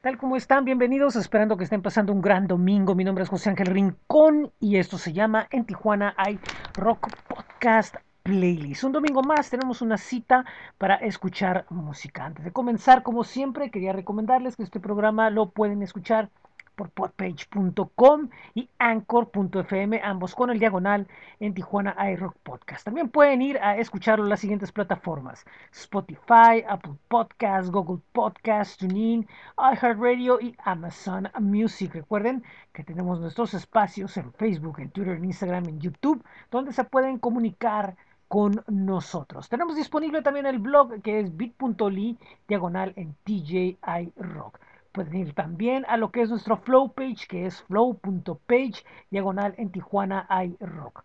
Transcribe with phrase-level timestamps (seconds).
[0.00, 2.94] Tal como están, bienvenidos, esperando que estén pasando un gran domingo.
[2.94, 6.40] Mi nombre es José Ángel Rincón y esto se llama En Tijuana hay
[6.72, 8.84] Rock Podcast Playlist.
[8.84, 10.46] Un domingo más tenemos una cita
[10.78, 12.24] para escuchar música.
[12.24, 16.30] Antes de comenzar, como siempre, quería recomendarles que este programa lo pueden escuchar
[16.74, 21.06] por podpage.com y anchor.fm, ambos con el diagonal
[21.40, 22.84] en Tijuana iRock Podcast.
[22.84, 29.28] También pueden ir a escucharlo en las siguientes plataformas: Spotify, Apple Podcasts, Google Podcasts, TuneIn,
[29.58, 31.94] iHeartRadio y Amazon Music.
[31.94, 32.42] Recuerden
[32.72, 37.18] que tenemos nuestros espacios en Facebook, en Twitter, en Instagram, en YouTube, donde se pueden
[37.18, 37.96] comunicar
[38.30, 39.48] con nosotros.
[39.48, 44.60] Tenemos disponible también el blog que es bit.ly diagonal en TJI Rock.
[44.92, 49.70] Pueden ir también a lo que es nuestro flow page, que es flow.page, diagonal en
[49.70, 51.04] Tijuana iRock.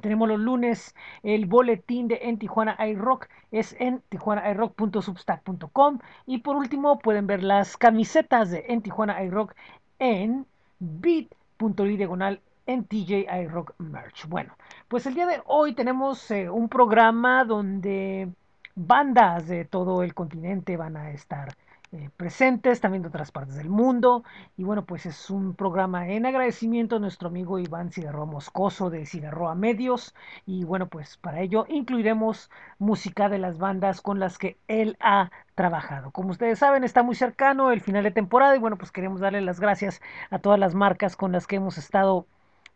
[0.00, 5.98] Tenemos los lunes el boletín de En Tijuana iRock, es en tijuanairock.substack.com.
[6.26, 9.54] Y por último, pueden ver las camisetas de En Tijuana iRock
[9.98, 10.44] en
[10.80, 14.26] bit.ly diagonal en TJ iRock Merch.
[14.26, 14.56] Bueno,
[14.88, 18.28] pues el día de hoy tenemos eh, un programa donde
[18.74, 21.54] bandas de todo el continente van a estar
[21.92, 24.24] eh, presentes, también de otras partes del mundo.
[24.56, 29.04] Y bueno, pues es un programa en agradecimiento a nuestro amigo Iván Cigarroa Moscoso de
[29.04, 30.14] Cigarroa Medios.
[30.46, 35.30] Y bueno, pues para ello incluiremos música de las bandas con las que él ha
[35.54, 36.10] trabajado.
[36.12, 39.42] Como ustedes saben, está muy cercano el final de temporada y bueno, pues queremos darle
[39.42, 42.26] las gracias a todas las marcas con las que hemos estado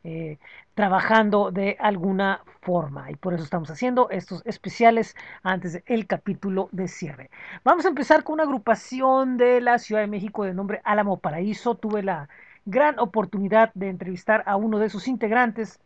[0.07, 0.39] eh,
[0.75, 3.11] trabajando de alguna forma.
[3.11, 7.29] Y por eso estamos haciendo estos especiales antes del capítulo de cierre.
[7.65, 11.75] Vamos a empezar con una agrupación de la Ciudad de México de nombre Álamo Paraíso.
[11.75, 12.29] Tuve la
[12.67, 15.81] gran oportunidad de entrevistar a uno de sus integrantes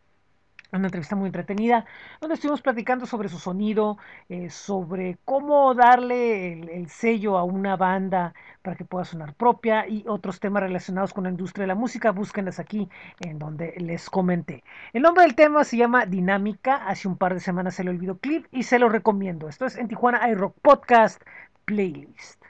[0.77, 1.85] una entrevista muy entretenida,
[2.19, 3.97] donde estuvimos platicando sobre su sonido,
[4.29, 10.03] eh, sobre cómo darle el, sello a una banda para que pueda sonar propia y
[10.07, 12.11] otros temas relacionados con la industria de la música.
[12.11, 14.63] Búsquenlas aquí en donde les comenté.
[14.93, 16.75] El nombre del tema se llama Dinámica.
[16.87, 19.47] Hace un par de semanas se le olvidó clip y se lo recomiendo.
[19.47, 21.21] Esto es en Tijuana iRock Podcast
[21.65, 22.40] Playlist.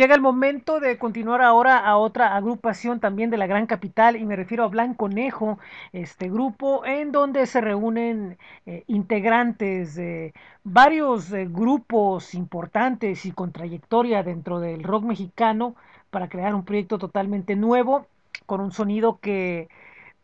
[0.00, 4.24] Llega el momento de continuar ahora a otra agrupación también de la gran capital y
[4.24, 5.58] me refiero a Blanconejo,
[5.92, 10.32] este grupo en donde se reúnen eh, integrantes de
[10.64, 15.74] varios eh, grupos importantes y con trayectoria dentro del rock mexicano
[16.08, 18.06] para crear un proyecto totalmente nuevo
[18.46, 19.68] con un sonido que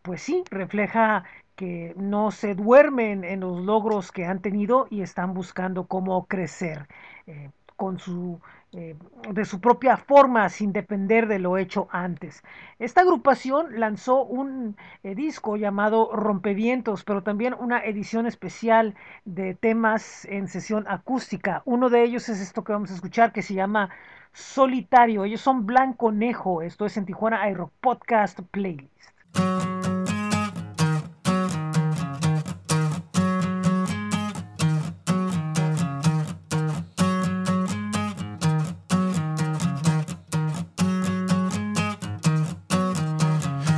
[0.00, 1.24] pues sí refleja
[1.54, 6.86] que no se duermen en los logros que han tenido y están buscando cómo crecer
[7.26, 8.40] eh, con su
[8.76, 8.94] eh,
[9.32, 12.42] de su propia forma sin depender de lo hecho antes.
[12.78, 18.94] Esta agrupación lanzó un eh, disco llamado Rompevientos, pero también una edición especial
[19.24, 21.62] de temas en sesión acústica.
[21.64, 23.88] Uno de ellos es esto que vamos a escuchar que se llama
[24.34, 25.24] Solitario.
[25.24, 26.60] Ellos son Blanco Nejo.
[26.60, 29.65] Esto es en Tijuana iRock Podcast Playlist.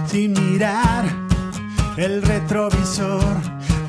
[0.08, 1.04] Sin mirar
[1.96, 3.36] el retrovisor.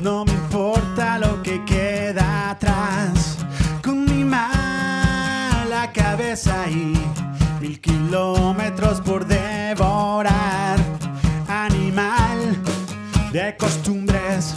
[0.02, 3.38] No me importa lo que queda atrás.
[3.82, 6.94] Con mi mala cabeza y
[7.62, 10.78] mil kilómetros por devorar.
[11.48, 12.58] Animal
[13.32, 14.54] de costumbres,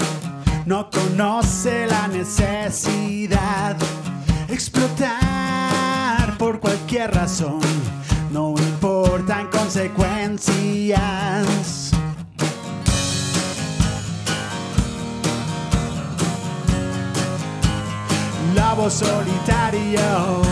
[0.67, 3.77] no conoce la necesidad.
[4.49, 7.61] Explotar por cualquier razón
[8.33, 8.55] no
[9.05, 11.91] importan consecuencias.
[18.55, 20.43] Lobo solitario.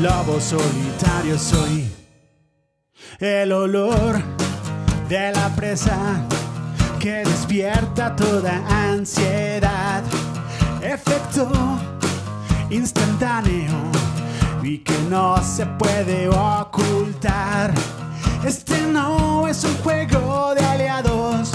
[0.00, 1.92] Lobo solitario soy.
[3.18, 4.22] El olor
[5.08, 6.26] de la presa
[6.98, 10.02] que despierta toda ansiedad.
[10.80, 11.50] Efecto
[12.70, 13.74] instantáneo
[14.62, 17.72] y que no se puede ocultar.
[18.44, 21.52] Este no es un juego de aliados,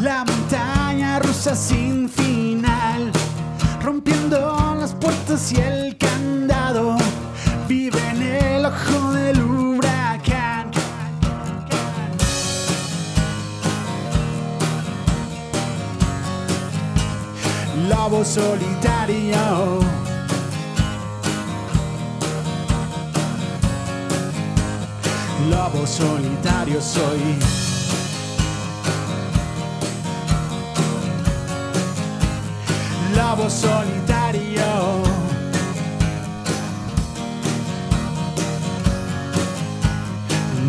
[0.00, 3.10] la montaña rusa sin final,
[3.82, 6.96] rompiendo las puertas y el candado,
[7.68, 10.70] vive en el ojo del huracán.
[17.88, 19.95] Lobo solitario.
[25.50, 27.38] Lobo solitario soy.
[33.14, 35.02] Lobo solitario.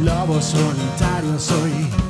[0.03, 2.06] Lobo solitario soy.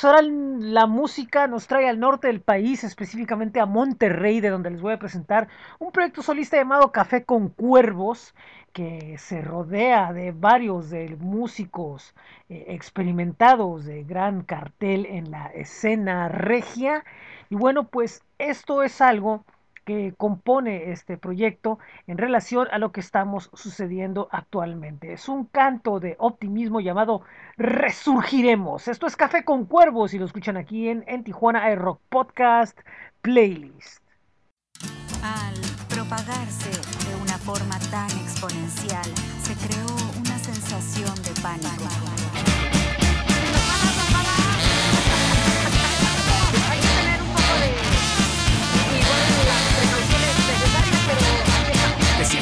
[0.00, 0.22] Pues
[0.60, 4.92] la música nos trae al norte del país, específicamente a Monterrey, de donde les voy
[4.92, 5.48] a presentar
[5.80, 8.34] un proyecto solista llamado Café con Cuervos,
[8.72, 12.14] que se rodea de varios de músicos
[12.48, 17.04] eh, experimentados de gran cartel en la escena regia.
[17.50, 19.44] Y bueno, pues esto es algo
[19.88, 25.14] que compone este proyecto en relación a lo que estamos sucediendo actualmente.
[25.14, 27.22] Es un canto de optimismo llamado
[27.56, 28.86] Resurgiremos.
[28.86, 32.78] Esto es Café con Cuervos y lo escuchan aquí en, en Tijuana Rock Podcast
[33.22, 34.02] Playlist.
[35.24, 35.54] Al
[35.88, 36.68] propagarse
[37.08, 39.06] de una forma tan exponencial,
[39.40, 39.86] se creó
[40.20, 42.57] una sensación de pánico.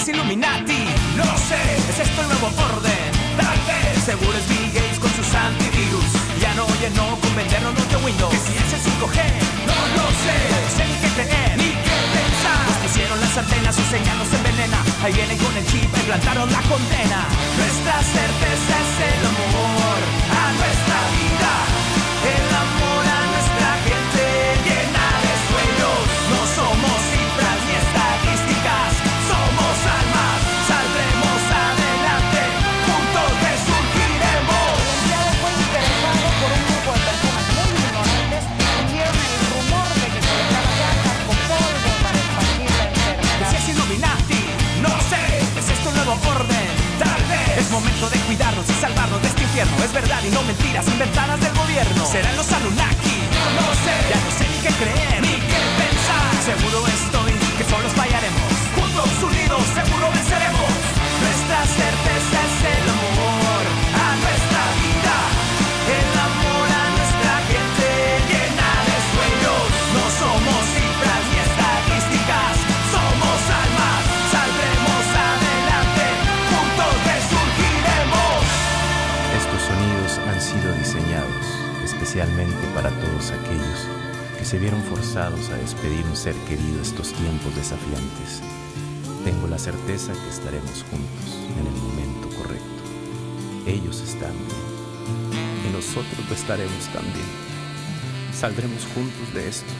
[0.08, 0.84] Illuminati,
[1.16, 1.58] no sé,
[1.90, 3.10] es esto el nuevo orden.
[3.36, 6.06] Tal vez, seguro es Bill Gates con sus antivirus.
[6.40, 8.30] Ya no llenó con vendernos nuestro Windows.
[8.30, 9.18] Que si es el 5G,
[9.66, 10.38] no lo sé,
[10.76, 12.62] sé ni qué creer, ni qué pensar.
[12.68, 14.78] Nos pusieron las antenas, su señal nos envenena.
[15.02, 17.20] Ahí vienen con el chip, implantaron la condena.
[17.58, 19.85] Nuestra certeza es el amor
[48.26, 49.76] cuidarnos y salvarnos de este infierno.
[49.85, 52.04] Es verdad y no mentiras inventadas del gobierno.
[52.04, 52.75] Serán los Anunnaki,
[82.86, 83.80] para todos aquellos
[84.38, 88.42] que se vieron forzados a despedir un ser querido estos tiempos desafiantes.
[89.24, 92.82] Tengo la certeza que estaremos juntos en el momento correcto.
[93.66, 97.26] Ellos están bien y nosotros lo estaremos también.
[98.32, 99.72] Saldremos juntos de esto.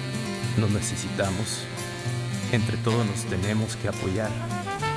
[0.56, 1.62] Nos necesitamos.
[2.50, 4.32] Entre todos nos tenemos que apoyar.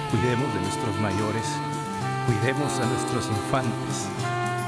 [0.09, 1.45] Cuidemos de nuestros mayores.
[2.25, 4.09] Cuidemos a nuestros infantes,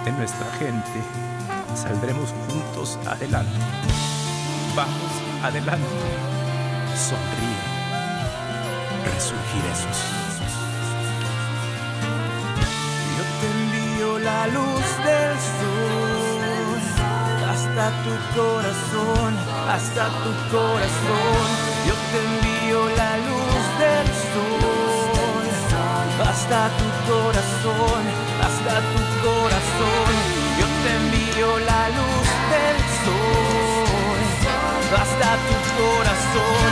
[0.06, 1.31] de nuestra gente.
[1.76, 3.60] Saldremos juntos adelante.
[4.76, 5.12] Vamos
[5.44, 5.86] adelante.
[6.96, 7.62] Sonríe.
[9.14, 9.98] Resurgiremos.
[13.18, 16.42] Yo te envío la luz del sol
[17.50, 19.36] hasta tu corazón,
[19.70, 21.48] hasta tu corazón.
[21.88, 24.62] Yo te envío la luz del sol
[26.32, 28.04] hasta tu corazón,
[28.42, 30.41] hasta tu corazón.
[30.62, 34.22] Yo te envío la luz del sol
[35.02, 36.70] hasta tu corazón,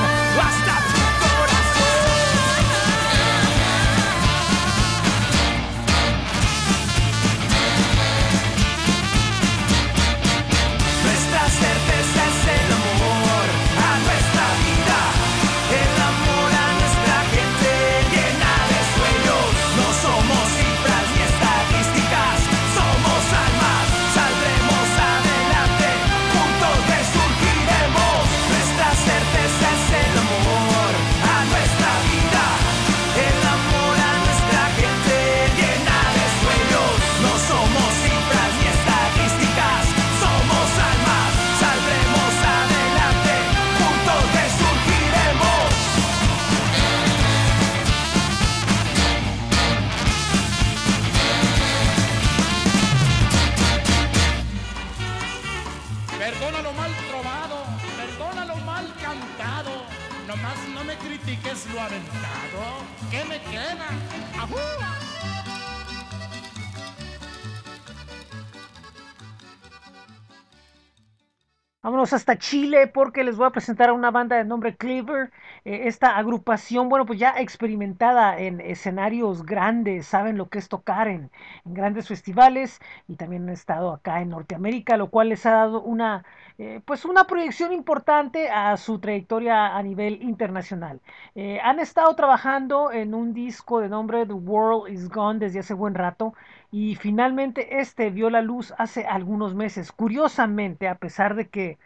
[72.13, 75.31] Hasta Chile porque les voy a presentar a una banda de nombre Cleaver.
[75.65, 81.07] Eh, esta agrupación, bueno, pues ya experimentada en escenarios grandes, saben lo que es tocar
[81.07, 81.31] en,
[81.65, 85.81] en grandes festivales y también han estado acá en Norteamérica, lo cual les ha dado
[85.81, 86.25] una,
[86.57, 91.01] eh, pues una proyección importante a su trayectoria a nivel internacional.
[91.35, 95.73] Eh, han estado trabajando en un disco de nombre The World Is Gone desde hace
[95.73, 96.33] buen rato
[96.71, 99.91] y finalmente este vio la luz hace algunos meses.
[99.91, 101.77] Curiosamente, a pesar de que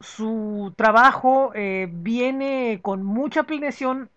[0.00, 4.10] su trabajo eh, viene con mucha planeación,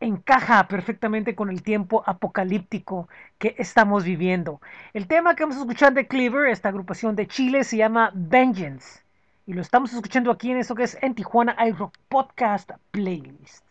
[0.00, 4.60] encaja perfectamente con el tiempo apocalíptico que estamos viviendo.
[4.92, 9.02] El tema que vamos a escuchar de Cleaver, esta agrupación de Chile, se llama Vengeance.
[9.46, 13.65] Y lo estamos escuchando aquí en esto que es en Tijuana iRock Podcast Playlist.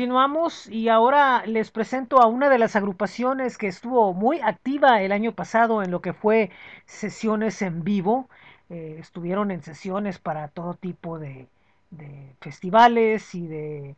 [0.00, 5.12] Continuamos y ahora les presento a una de las agrupaciones que estuvo muy activa el
[5.12, 6.48] año pasado en lo que fue
[6.86, 8.30] sesiones en vivo.
[8.70, 11.48] Eh, estuvieron en sesiones para todo tipo de,
[12.40, 13.94] festivales y de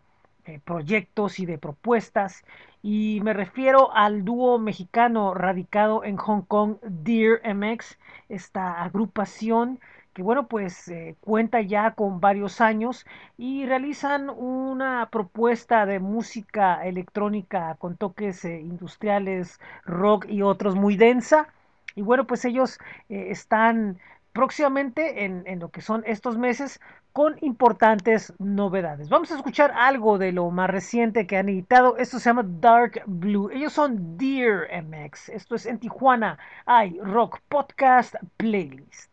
[0.47, 2.45] eh, proyectos y de propuestas.
[2.83, 7.97] Y me refiero al dúo mexicano radicado en Hong Kong, Dear MX,
[8.29, 9.79] esta agrupación
[10.13, 13.07] que bueno, pues eh, cuenta ya con varios años
[13.39, 20.97] y realizan una propuesta de música electrónica con toques eh, industriales, rock y otros muy
[20.97, 21.49] densa.
[21.95, 23.99] Y bueno, pues ellos eh, están
[24.33, 26.81] próximamente en, en lo que son estos meses
[27.13, 29.09] con importantes novedades.
[29.09, 31.97] Vamos a escuchar algo de lo más reciente que han editado.
[31.99, 33.51] Esto se llama Dark Blue.
[33.51, 35.29] Ellos son Dear MX.
[35.31, 36.39] Esto es en Tijuana.
[36.65, 39.12] Hay Rock Podcast Playlist.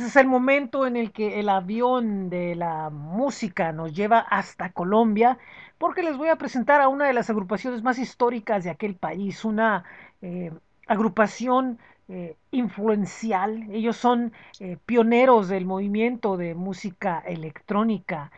[0.00, 5.38] Es el momento en el que el avión de la música nos lleva hasta Colombia,
[5.78, 9.44] porque les voy a presentar a una de las agrupaciones más históricas de aquel país,
[9.44, 9.84] una
[10.22, 10.52] eh,
[10.86, 11.78] agrupación
[12.08, 13.66] eh, influencial.
[13.70, 18.30] Ellos son eh, pioneros del movimiento de música electrónica,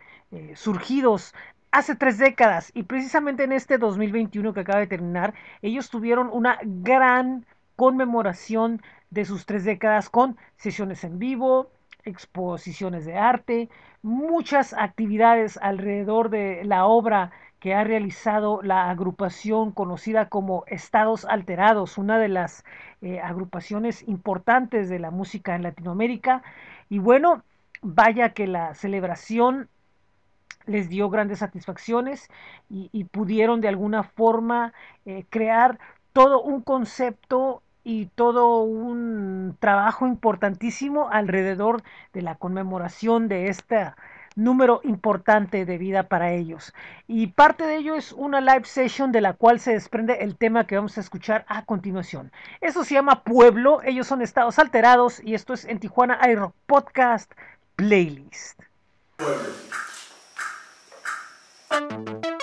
[0.55, 1.33] surgidos
[1.71, 6.57] hace tres décadas y precisamente en este 2021 que acaba de terminar, ellos tuvieron una
[6.63, 8.81] gran conmemoración
[9.15, 11.71] de sus tres décadas con sesiones en vivo,
[12.03, 13.69] exposiciones de arte,
[14.03, 21.97] muchas actividades alrededor de la obra que ha realizado la agrupación conocida como Estados Alterados,
[21.97, 22.65] una de las
[23.01, 26.43] eh, agrupaciones importantes de la música en Latinoamérica.
[26.89, 27.41] Y bueno,
[27.81, 29.69] vaya que la celebración
[30.65, 32.27] les dio grandes satisfacciones
[32.69, 34.73] y, pudieron de alguna forma
[35.05, 35.79] eh, crear
[36.11, 43.93] todo un concepto y todo un trabajo importantísimo alrededor de la conmemoración de este
[44.35, 46.73] número importante de vida para ellos.
[47.07, 50.65] Y parte de ello es una live session de la cual se desprende el tema
[50.65, 52.31] que vamos a escuchar a continuación.
[52.59, 57.31] Eso se llama Pueblo, ellos son estados alterados y esto es en Tijuana iRock Podcast
[57.75, 58.59] Playlist.
[61.71, 62.34] Y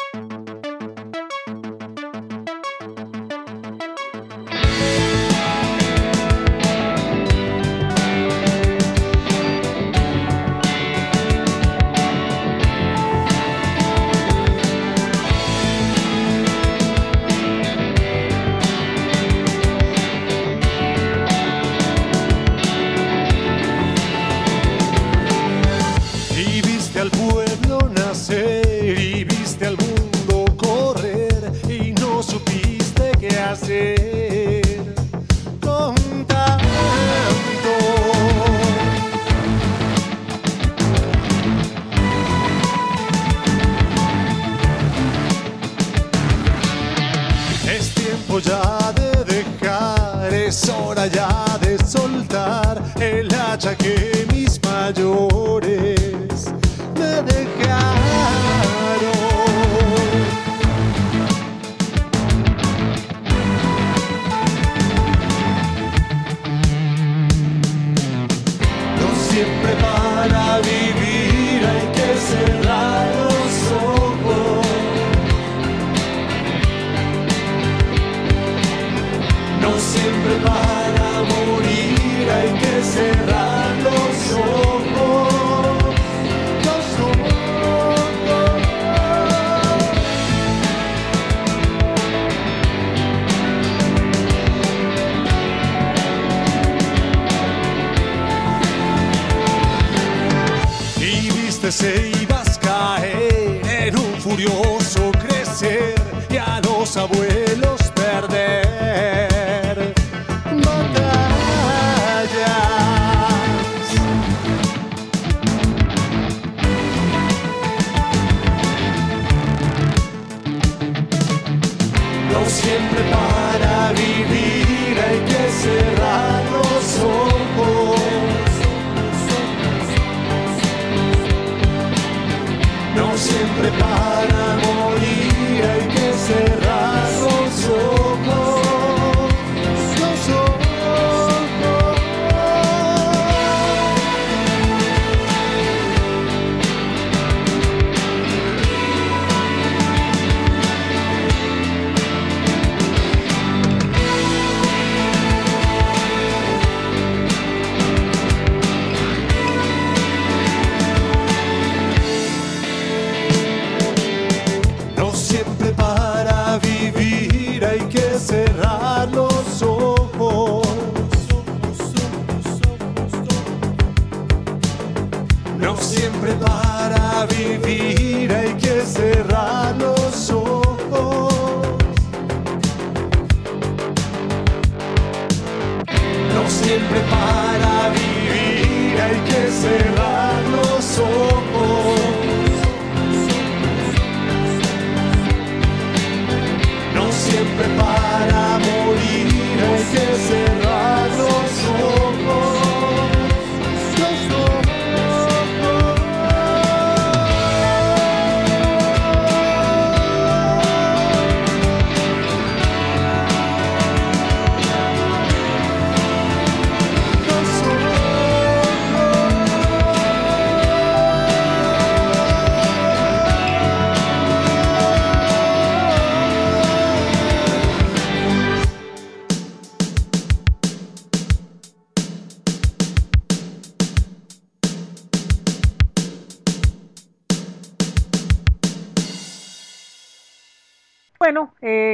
[53.64, 54.11] el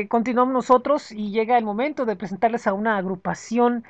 [0.08, 3.84] continuamos nosotros y llega el momento de presentarles a una agrupación.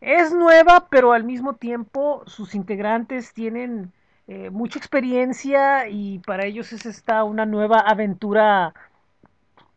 [0.00, 3.92] Es nueva, pero al mismo tiempo sus integrantes tienen
[4.26, 8.74] eh, mucha experiencia y para ellos es esta una nueva aventura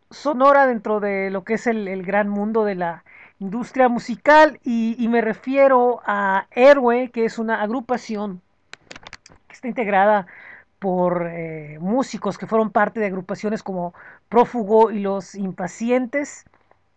[0.10, 3.04] sonora dentro de lo que es el, gran mundo de la
[3.40, 8.42] industria musical y, y me refiero a Héroe, que es una agrupación
[9.48, 10.28] que está integrada
[10.80, 13.94] por eh, músicos que fueron parte de agrupaciones como
[14.30, 16.46] Prófugo y Los Impacientes.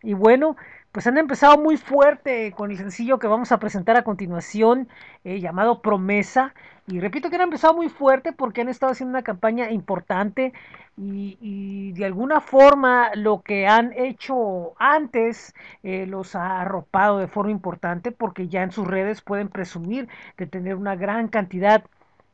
[0.03, 0.57] Y bueno,
[0.93, 4.89] pues han empezado muy fuerte con el sencillo que vamos a presentar a continuación,
[5.25, 6.55] eh, llamado Promesa.
[6.87, 10.53] Y repito que han empezado muy fuerte porque han estado haciendo una campaña importante
[10.97, 17.53] y, de alguna forma lo que han hecho antes eh, los ha arropado de forma
[17.53, 21.85] importante porque ya en sus redes pueden presumir de tener una gran cantidad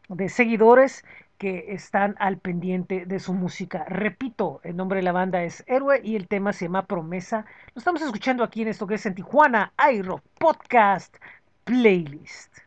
[0.08, 1.04] de seguidores
[1.38, 3.84] que están al pendiente de su música.
[3.88, 7.46] Repito, el nombre de la banda es Héroe y el tema se llama Promesa.
[7.74, 11.16] Lo estamos escuchando aquí en esto que es en Tijuana iRock Podcast
[11.64, 12.58] Playlist.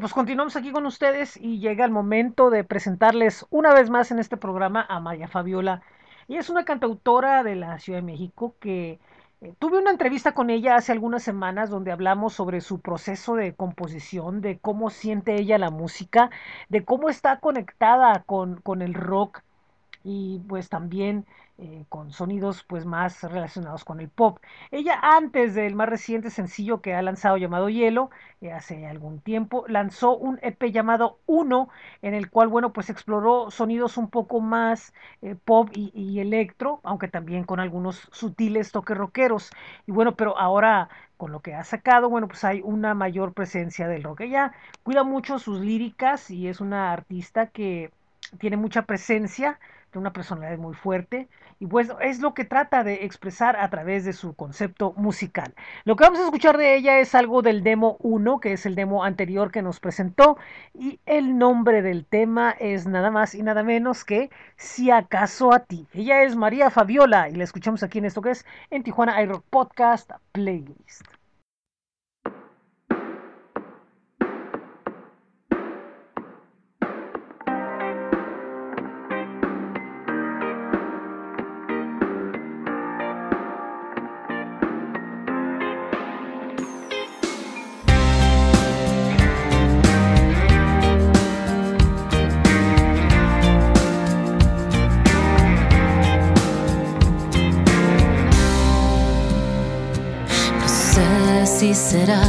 [0.00, 4.18] Pues continuamos aquí con ustedes y llega el momento de presentarles una vez más en
[4.18, 5.82] este programa a María Fabiola.
[6.26, 8.98] Ella es una cantautora de la Ciudad de México que
[9.42, 13.54] eh, tuve una entrevista con ella hace algunas semanas donde hablamos sobre su proceso de
[13.54, 16.30] composición, de cómo siente ella la música,
[16.70, 19.42] de cómo está conectada con, con el rock
[20.02, 21.26] y pues también
[21.60, 24.38] eh, con sonidos pues más relacionados con el pop.
[24.70, 29.64] Ella antes del más reciente sencillo que ha lanzado llamado Hielo, eh, hace algún tiempo,
[29.68, 31.68] lanzó un EP llamado Uno,
[32.00, 36.80] en el cual bueno pues exploró sonidos un poco más eh, pop y, y electro,
[36.82, 39.50] aunque también con algunos sutiles toques rockeros.
[39.86, 40.88] Y bueno, pero ahora
[41.18, 44.22] con lo que ha sacado, bueno, pues hay una mayor presencia del rock.
[44.22, 44.52] Ella
[44.82, 47.92] cuida mucho sus líricas y es una artista que
[48.38, 49.58] tiene mucha presencia,
[49.90, 51.28] tiene una personalidad muy fuerte
[51.58, 55.54] y pues es lo que trata de expresar a través de su concepto musical.
[55.84, 58.74] Lo que vamos a escuchar de ella es algo del demo 1, que es el
[58.74, 60.38] demo anterior que nos presentó
[60.74, 65.60] y el nombre del tema es nada más y nada menos que Si acaso a
[65.60, 65.86] ti.
[65.92, 69.44] Ella es María Fabiola y la escuchamos aquí en esto que es en Tijuana iRock
[69.50, 71.19] Podcast Playlist.
[101.60, 102.22] Si será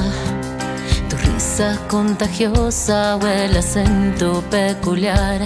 [1.08, 5.40] tu risa contagiosa o el acento peculiar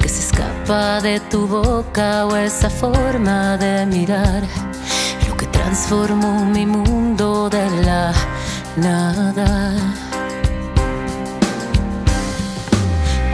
[0.00, 4.44] que se escapa de tu boca o esa forma de mirar
[5.26, 8.12] lo que transformó mi mundo de la
[8.76, 9.74] nada.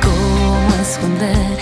[0.01, 1.54] ¿Cómo esconder?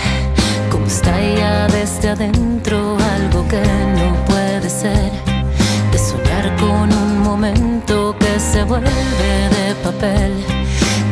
[8.63, 10.31] Vuelve de papel,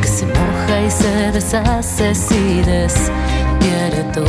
[0.02, 4.24] que se moja y se deshace si despierto.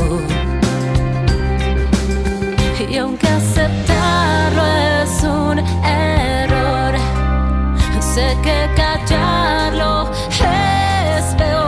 [2.90, 4.62] Y aunque aceptarlo
[5.02, 6.94] es un error,
[8.00, 11.61] sé que callarlo es peor.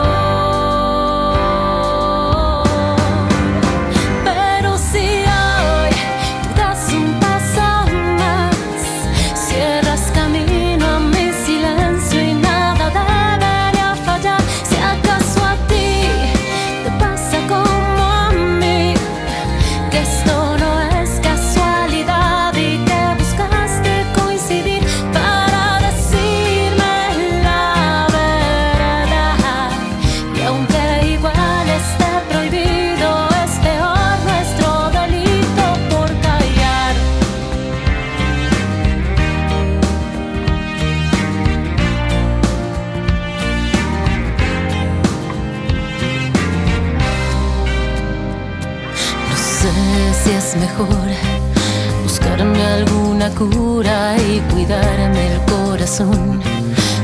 [53.35, 56.41] Cura y cuidarme el corazón.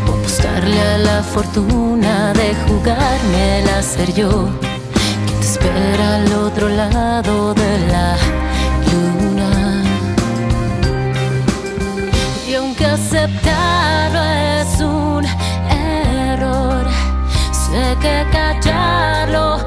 [0.07, 4.49] O apostarle a la fortuna de jugármela ser yo.
[5.27, 8.15] Que te espera al otro lado de la
[8.91, 9.84] luna.
[12.47, 15.25] Y aunque aceptarlo es un
[15.69, 16.86] error,
[17.51, 19.59] sé que callarlo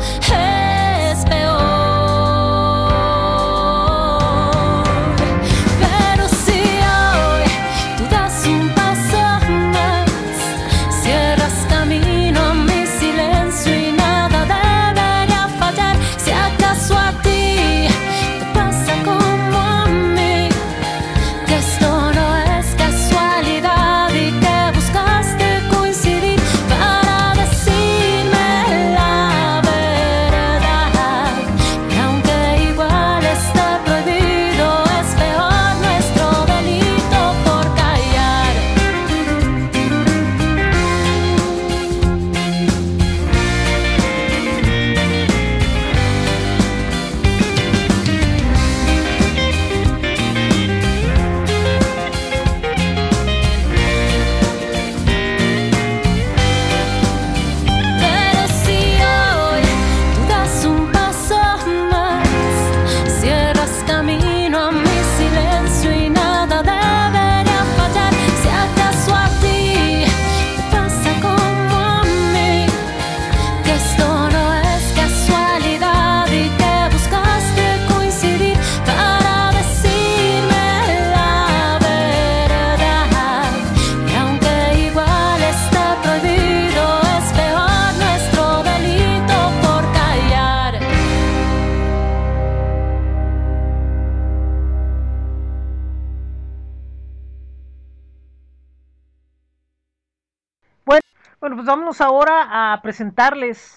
[101.40, 103.76] Bueno, pues vámonos ahora a presentarles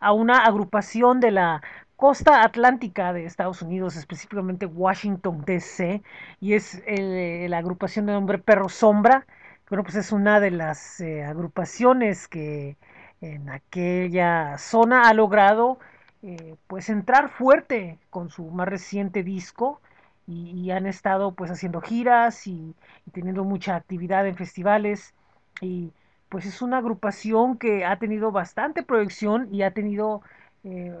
[0.00, 1.62] a una agrupación de la
[1.96, 6.02] costa atlántica de Estados Unidos, específicamente Washington, D.C.,
[6.40, 9.26] y es eh, la agrupación de nombre Perro Sombra.
[9.68, 12.76] Bueno, pues es una de las eh, agrupaciones que
[13.20, 15.78] en aquella zona ha logrado
[16.22, 19.80] eh, pues entrar fuerte con su más reciente disco
[20.26, 22.74] y, y han estado pues haciendo giras y,
[23.06, 25.14] y teniendo mucha actividad en festivales
[25.60, 25.92] y
[26.28, 30.22] pues es una agrupación que ha tenido bastante proyección y ha tenido,
[30.64, 30.94] eh,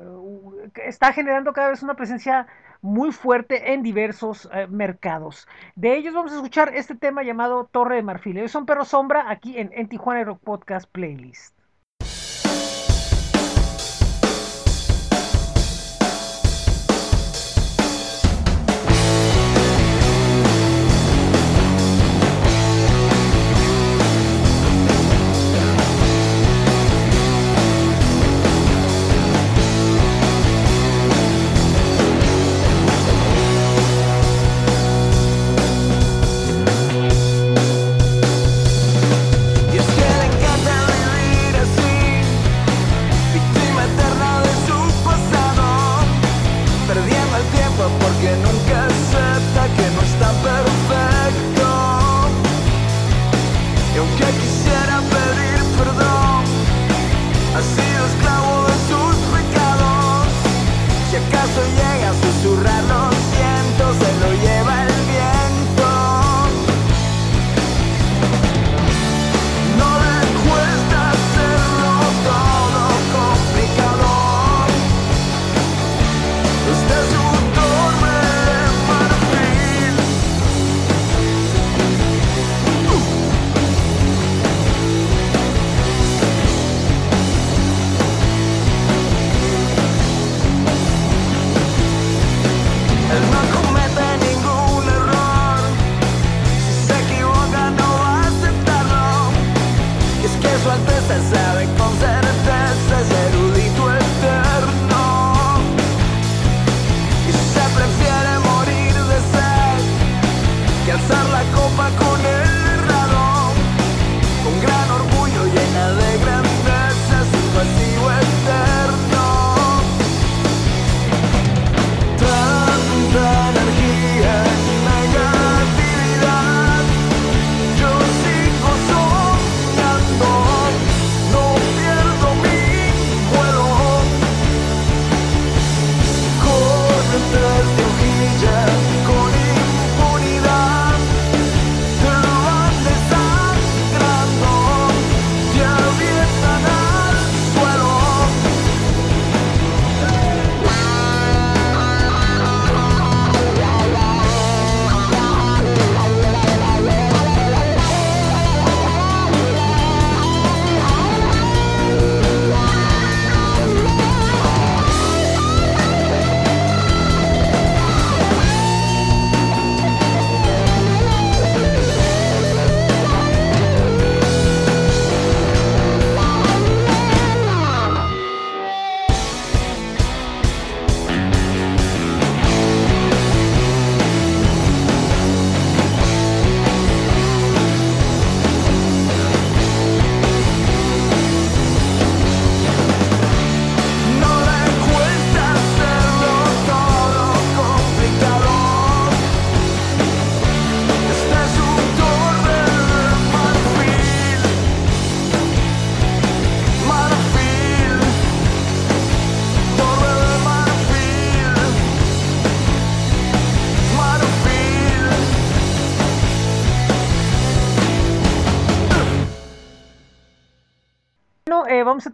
[0.84, 2.46] está generando cada vez una presencia
[2.82, 5.48] muy fuerte en diversos eh, mercados.
[5.74, 8.38] De ellos vamos a escuchar este tema llamado Torre de Marfil.
[8.38, 11.55] Ellos son Perro Sombra aquí en, en Tijuana Rock Podcast Playlist.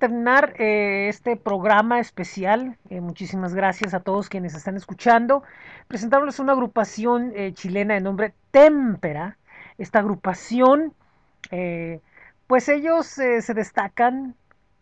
[0.02, 2.76] Terminar eh, este programa especial.
[2.90, 5.44] Eh, muchísimas gracias a todos quienes están escuchando.
[5.86, 9.38] Presentándoles una agrupación eh, chilena de nombre Témpera.
[9.78, 10.92] Esta agrupación,
[12.48, 14.34] pues ellos se destacan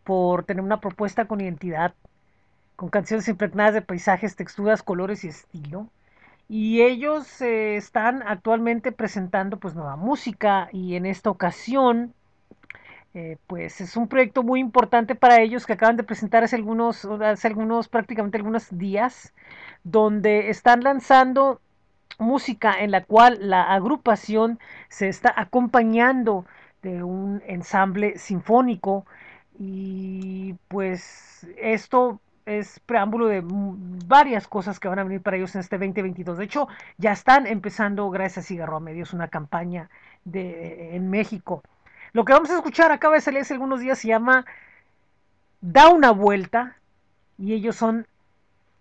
[0.04, 1.94] por tener una propuesta con identidad,
[2.76, 5.86] con canciones impregnadas de paisajes, texturas, colores y estilo.
[6.48, 12.14] Y ellos están actualmente presentando pues nueva música y en esta ocasión
[13.14, 17.04] eh, pues es un proyecto muy importante para ellos que acaban de presentar hace algunos,
[17.04, 19.34] hace algunos, prácticamente algunos días,
[19.82, 21.60] donde están lanzando
[22.18, 26.44] música en la cual la agrupación se está acompañando
[26.82, 29.06] de un ensamble sinfónico
[29.58, 35.60] y pues esto es preámbulo de varias cosas que van a venir para ellos en
[35.60, 36.38] este 2022.
[36.38, 39.90] De hecho, ya están empezando, gracias a Cigarro a Medios, una campaña
[40.24, 41.62] de, en México.
[42.12, 44.44] Lo que vamos a escuchar acaba de salir hace algunos días, se llama
[45.60, 46.76] Da una vuelta
[47.38, 48.06] y ellos son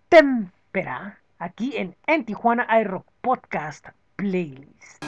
[0.08, 5.04] Tempera, aquí en, en Tijuana iRock Podcast Playlist.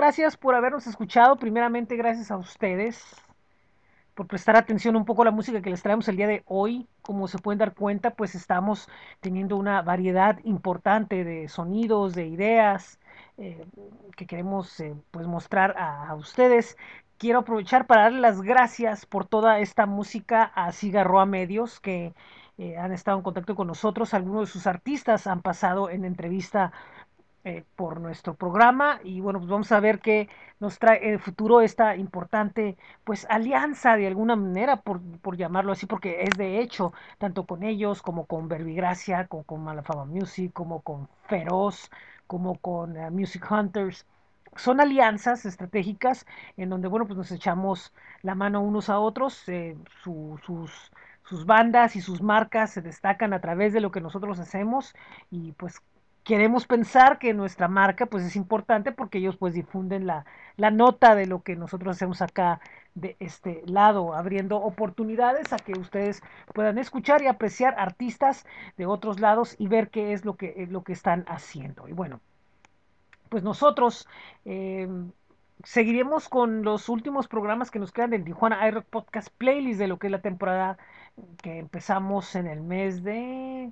[0.00, 1.36] Gracias por habernos escuchado.
[1.36, 3.04] Primeramente, gracias a ustedes
[4.14, 6.88] por prestar atención un poco a la música que les traemos el día de hoy.
[7.02, 8.88] Como se pueden dar cuenta, pues estamos
[9.20, 12.98] teniendo una variedad importante de sonidos, de ideas
[13.36, 13.62] eh,
[14.16, 16.78] que queremos eh, pues mostrar a, ustedes.
[17.18, 22.14] Quiero aprovechar para darle las gracias por toda esta música a Cigarroa Medios que
[22.56, 24.14] eh, han estado en contacto con nosotros.
[24.14, 26.72] Algunos de sus artistas han pasado en entrevista
[27.44, 30.28] eh, por nuestro programa y bueno, pues vamos a ver qué
[30.60, 35.72] nos trae en el futuro esta importante pues alianza de alguna manera, por, por llamarlo
[35.72, 40.52] así, porque es de hecho, tanto con ellos como con Verbigracia, como con Malafama Music,
[40.52, 41.90] como con Feroz,
[42.26, 44.06] como con eh, Music Hunters,
[44.56, 46.26] son alianzas estratégicas
[46.56, 50.90] en donde, bueno, pues nos echamos la mano unos a otros, eh, su- sus,
[51.24, 54.94] sus bandas y sus marcas se destacan a través de lo que nosotros hacemos
[55.30, 55.80] y pues
[56.24, 60.24] queremos pensar que nuestra marca pues es importante porque ellos pues difunden la,
[60.56, 62.60] la nota de lo que nosotros hacemos acá
[62.94, 66.22] de este lado, abriendo oportunidades a que ustedes
[66.54, 68.44] puedan escuchar y apreciar artistas
[68.76, 71.88] de otros lados y ver qué es lo que, lo que están haciendo.
[71.88, 72.20] Y bueno,
[73.28, 74.08] pues nosotros
[74.44, 74.88] eh,
[75.64, 79.98] seguiremos con los últimos programas que nos quedan del Tijuana iRock Podcast Playlist de lo
[79.98, 80.78] que es la temporada
[81.42, 83.70] que empezamos en el mes de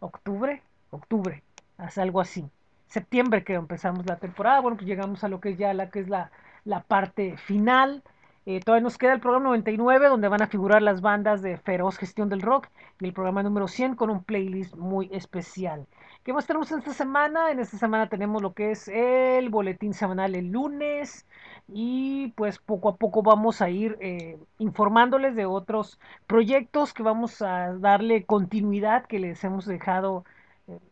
[0.00, 1.42] octubre, octubre,
[1.78, 2.44] hace algo así.
[2.86, 6.00] Septiembre que empezamos la temporada, bueno, pues llegamos a lo que es ya la que
[6.00, 6.30] es la,
[6.64, 8.02] la parte final.
[8.46, 11.98] Eh, todavía nos queda el programa 99, donde van a figurar las bandas de Feroz
[11.98, 12.68] Gestión del Rock,
[12.98, 15.86] y el programa número 100 con un playlist muy especial.
[16.24, 17.50] ¿Qué más tenemos en esta semana?
[17.50, 21.26] En esta semana tenemos lo que es el boletín semanal el lunes,
[21.68, 27.42] y pues poco a poco vamos a ir eh, informándoles de otros proyectos que vamos
[27.42, 30.24] a darle continuidad, que les hemos dejado,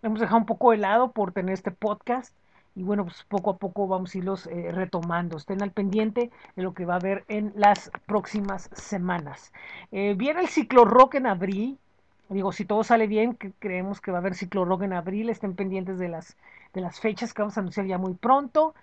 [0.03, 2.35] hemos dejado un poco de lado por tener este podcast.
[2.75, 5.39] Y bueno, pues poco a poco vamos a irlos eh, retomando.
[5.39, 9.53] Estén al pendiente de lo que va a haber en las próximas semanas.
[9.93, 11.79] Eh, viene el ciclo rock en abril.
[12.29, 15.31] Digo, si todo sale bien, creemos que va a haber ciclo rock en abril.
[15.31, 16.37] Estén pendientes de las,
[16.75, 18.75] de las fechas que vamos a anunciar ya muy pronto.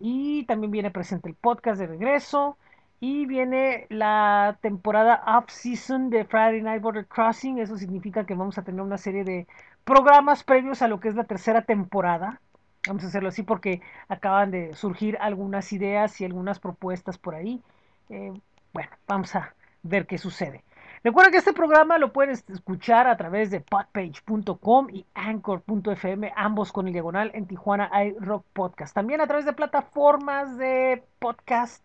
[0.00, 2.56] Y también viene presente el podcast de regreso.
[3.00, 7.58] Y viene la temporada off-season de Friday Night Border Crossing.
[7.58, 9.46] Eso significa que vamos a tener una serie de
[9.84, 12.40] programas previos a lo que es la tercera temporada.
[12.86, 17.62] Vamos a hacerlo así porque acaban de surgir algunas ideas y algunas propuestas por ahí.
[18.10, 18.32] Eh,
[18.72, 20.64] bueno, vamos a ver qué sucede.
[21.04, 26.86] Recuerda que este programa lo puedes escuchar a través de podpage.com y anchor.fm, ambos con
[26.86, 28.94] el diagonal en Tijuana iRock Podcast.
[28.94, 31.84] También a través de plataformas de podcast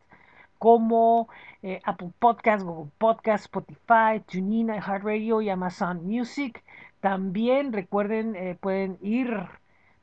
[0.59, 1.29] como
[1.63, 6.63] eh, Apple Podcast, Google Podcast, Spotify, TuneIn, iHeartRadio y Amazon Music.
[7.07, 9.33] También recuerden, eh, pueden ir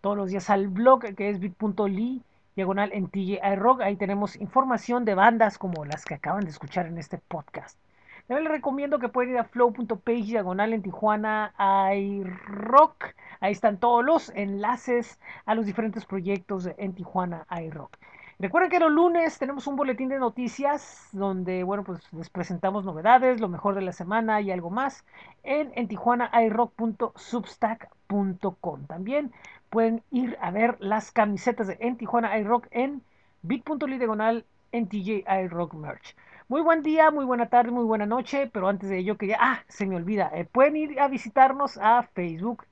[0.00, 2.22] todos los días al blog que es bit.ly
[2.56, 3.82] diagonal en TJ iRock.
[3.82, 7.78] Ahí tenemos información de bandas como las que acaban de escuchar en este podcast.
[8.26, 11.52] También les recomiendo que pueden ir a flow.page diagonal en Tijuana
[11.94, 13.14] iRock.
[13.40, 17.98] Ahí están todos los enlaces a los diferentes proyectos en Tijuana iRock.
[18.38, 23.40] Recuerden que los lunes tenemos un boletín de noticias donde, bueno, pues les presentamos novedades,
[23.40, 25.04] lo mejor de la semana y algo más
[25.44, 28.86] en, en tijuanairock.substack.com.
[28.86, 29.32] También
[29.70, 33.02] pueden ir a ver las camisetas de En iRock en
[33.42, 36.16] bit.ly diagonal en TJ iRock Merch.
[36.48, 39.60] Muy buen día, muy buena tarde, muy buena noche, pero antes de ello quería, ah,
[39.68, 42.64] se me olvida, eh, pueden ir a visitarnos a Facebook,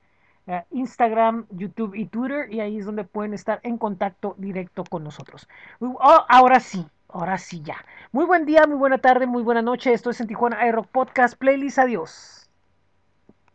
[0.47, 5.03] eh, Instagram, YouTube y Twitter y ahí es donde pueden estar en contacto directo con
[5.03, 5.47] nosotros.
[5.79, 7.77] Oh, ahora sí, ahora sí ya.
[8.11, 9.93] Muy buen día, muy buena tarde, muy buena noche.
[9.93, 11.79] Esto es en Tijuana iRock Podcast Playlist.
[11.79, 12.42] Adiós.